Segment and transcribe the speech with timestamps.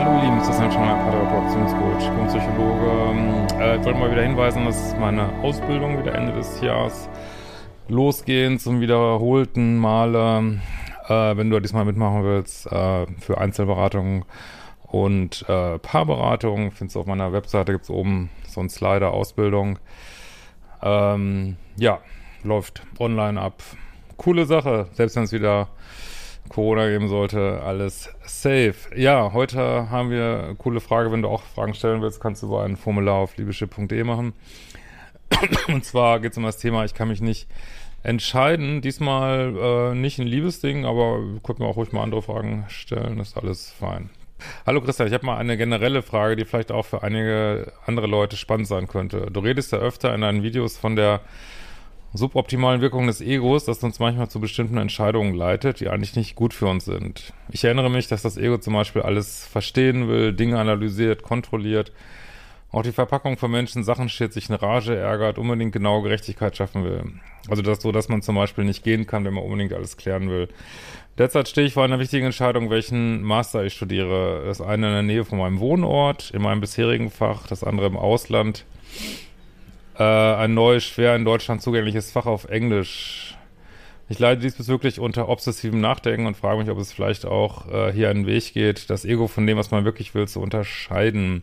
[0.00, 3.58] Hallo ihr Lieben, das ist ein Schauner, Paartherapeut, Beziehungscoach, Psychologe.
[3.58, 7.08] Äh, ich wollte mal wieder hinweisen, dass meine Ausbildung wieder Ende des Jahres
[7.88, 10.60] losgehen zum wiederholten Male.
[11.08, 14.24] Äh, wenn du diesmal mitmachen willst, äh, für Einzelberatung
[14.84, 19.80] und äh, Paarberatung, findest du auf meiner Webseite, gibt es oben so einen Slider Ausbildung.
[20.80, 21.98] Ähm, ja,
[22.44, 23.64] läuft online ab.
[24.16, 25.66] Coole Sache, selbst wenn es wieder
[26.48, 28.74] Corona geben sollte, alles safe.
[28.96, 31.12] Ja, heute haben wir eine coole Frage.
[31.12, 34.32] Wenn du auch Fragen stellen willst, kannst du über ein Formular auf liebeschip.de machen.
[35.68, 37.48] Und zwar geht es um das Thema, ich kann mich nicht
[38.02, 38.80] entscheiden.
[38.80, 43.18] Diesmal äh, nicht ein Liebesding, aber könnt mir auch ruhig mal andere Fragen stellen.
[43.20, 44.10] ist alles fein.
[44.66, 48.36] Hallo Christian, ich habe mal eine generelle Frage, die vielleicht auch für einige andere Leute
[48.36, 49.28] spannend sein könnte.
[49.32, 51.20] Du redest ja öfter in deinen Videos von der
[52.14, 56.54] suboptimalen Wirkung des Egos, das uns manchmal zu bestimmten Entscheidungen leitet, die eigentlich nicht gut
[56.54, 57.32] für uns sind.
[57.50, 61.92] Ich erinnere mich, dass das Ego zum Beispiel alles verstehen will, Dinge analysiert, kontrolliert,
[62.70, 66.84] auch die Verpackung von Menschen Sachen steht, sich eine Rage ärgert, unbedingt genaue Gerechtigkeit schaffen
[66.84, 67.02] will.
[67.48, 70.28] Also das so, dass man zum Beispiel nicht gehen kann, wenn man unbedingt alles klären
[70.28, 70.48] will.
[71.16, 74.44] Derzeit stehe ich vor einer wichtigen Entscheidung, welchen Master ich studiere.
[74.44, 77.96] Das eine in der Nähe von meinem Wohnort, in meinem bisherigen Fach, das andere im
[77.96, 78.64] Ausland
[79.98, 83.36] äh, ein neues, schwer in Deutschland zugängliches Fach auf Englisch.
[84.08, 88.08] Ich leide diesbezüglich unter obsessivem Nachdenken und frage mich, ob es vielleicht auch äh, hier
[88.08, 91.42] einen Weg geht, das Ego von dem, was man wirklich will, zu unterscheiden.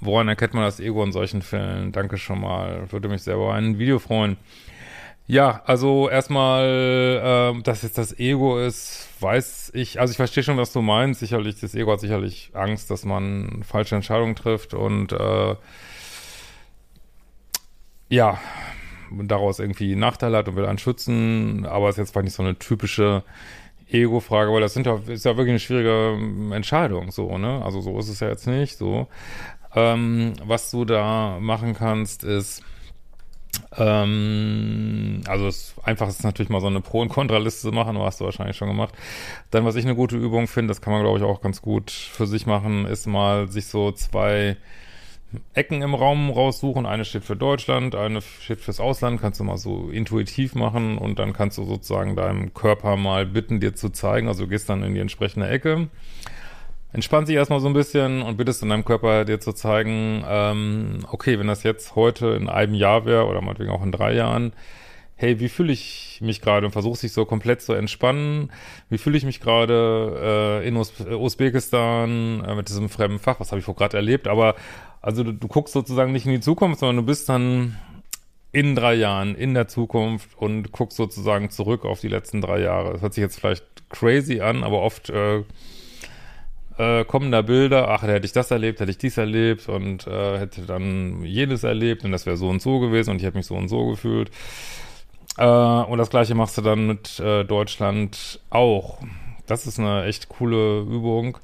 [0.00, 1.92] Woran erkennt man das Ego in solchen Fällen?
[1.92, 2.90] Danke schon mal.
[2.90, 4.36] Würde mich sehr über ein Video freuen.
[5.28, 10.56] Ja, also erstmal, äh, dass jetzt das Ego ist, weiß ich, also ich verstehe schon,
[10.56, 11.20] was du meinst.
[11.20, 15.54] Sicherlich, das Ego hat sicherlich Angst, dass man falsche Entscheidungen trifft und äh,
[18.12, 18.38] ja,
[19.10, 22.42] daraus irgendwie Nachteile hat und will einen schützen, aber es ist jetzt vielleicht nicht so
[22.42, 23.24] eine typische
[23.88, 27.62] Ego-Frage, weil das sind ja, ist ja wirklich eine schwierige ähm, Entscheidung, so, ne?
[27.64, 29.06] Also so ist es ja jetzt nicht, so.
[29.74, 32.62] Ähm, was du da machen kannst, ist,
[33.78, 38.20] ähm, also es einfach ist natürlich mal so eine Pro- und Kontraliste zu machen, hast
[38.20, 38.94] du wahrscheinlich schon gemacht.
[39.50, 41.90] Dann, was ich eine gute Übung finde, das kann man, glaube ich, auch ganz gut
[41.90, 44.58] für sich machen, ist mal sich so zwei
[45.54, 46.86] Ecken im Raum raussuchen.
[46.86, 49.20] Eine steht für Deutschland, eine steht fürs Ausland.
[49.20, 53.60] Kannst du mal so intuitiv machen und dann kannst du sozusagen deinem Körper mal bitten,
[53.60, 54.28] dir zu zeigen.
[54.28, 55.88] Also du gehst dann in die entsprechende Ecke.
[56.92, 60.98] Entspann dich erstmal so ein bisschen und bittest in deinem Körper dir zu zeigen, ähm,
[61.10, 64.52] okay, wenn das jetzt heute in einem Jahr wäre oder meinetwegen auch in drei Jahren,
[65.16, 68.50] hey, wie fühle ich mich gerade und versuchst dich so komplett zu entspannen.
[68.88, 73.40] Wie fühle ich mich gerade äh, in Us Usbekistan äh, mit diesem fremden Fach?
[73.40, 74.28] Was habe ich vor gerade erlebt?
[74.28, 74.54] Aber
[75.00, 77.76] also du, du guckst sozusagen nicht in die Zukunft, sondern du bist dann
[78.52, 82.92] in drei Jahren in der Zukunft und guckst sozusagen zurück auf die letzten drei Jahre.
[82.92, 85.42] Das hört sich jetzt vielleicht crazy an, aber oft äh,
[86.78, 90.38] äh, kommen da Bilder, ach, hätte ich das erlebt, hätte ich dies erlebt und äh,
[90.38, 93.46] hätte dann jenes erlebt und das wäre so und so gewesen und ich hätte mich
[93.46, 94.30] so und so gefühlt.
[95.38, 98.98] Äh, und das gleiche machst du dann mit äh, Deutschland auch.
[99.46, 101.38] Das ist eine echt coole Übung.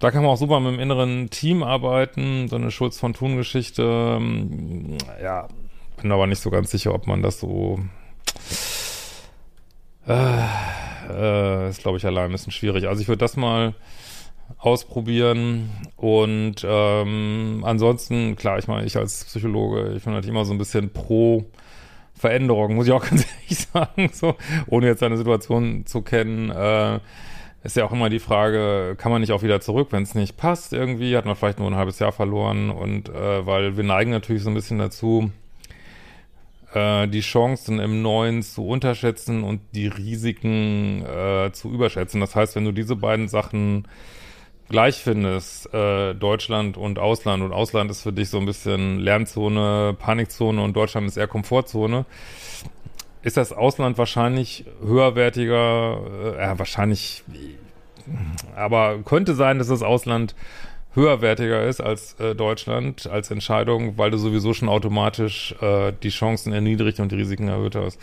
[0.00, 3.36] Da kann man auch super mit dem inneren Team arbeiten, so eine Schulz von Thun
[3.36, 3.82] Geschichte.
[4.18, 5.48] Ähm, ja,
[6.00, 7.78] bin aber nicht so ganz sicher, ob man das so
[10.06, 10.44] äh,
[11.10, 12.88] äh, ist, glaube ich, allein ein bisschen schwierig.
[12.88, 13.74] Also ich würde das mal
[14.58, 20.52] ausprobieren und ähm, ansonsten, klar, ich meine, ich als Psychologe, ich bin halt immer so
[20.52, 21.44] ein bisschen pro
[22.14, 27.00] Veränderung, muss ich auch ganz ehrlich sagen, so, ohne jetzt eine Situation zu kennen, äh,
[27.64, 30.36] ist ja auch immer die Frage, kann man nicht auch wieder zurück, wenn es nicht
[30.36, 34.10] passt irgendwie, hat man vielleicht nur ein halbes Jahr verloren und äh, weil wir neigen
[34.10, 35.30] natürlich so ein bisschen dazu,
[36.74, 42.20] äh, die Chancen im Neuen zu unterschätzen und die Risiken äh, zu überschätzen.
[42.20, 43.88] Das heißt, wenn du diese beiden Sachen
[44.68, 49.94] gleich findest, äh, Deutschland und Ausland, und Ausland ist für dich so ein bisschen Lernzone,
[49.98, 52.06] Panikzone und Deutschland ist eher Komfortzone,
[53.22, 57.24] ist das Ausland wahrscheinlich höherwertiger, äh, wahrscheinlich
[58.54, 60.34] aber könnte sein, dass das Ausland
[60.94, 66.52] höherwertiger ist als äh, Deutschland als Entscheidung, weil du sowieso schon automatisch äh, die Chancen
[66.52, 67.98] erniedrigt und die Risiken erhöht hast.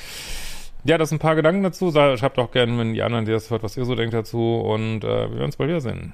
[0.83, 1.91] Ja, das sind ein paar Gedanken dazu.
[1.91, 4.55] Schreibt auch gerne, wenn die anderen, die das hört, was ihr so denkt dazu.
[4.55, 6.13] Und äh, wir werden uns bald wiedersehen.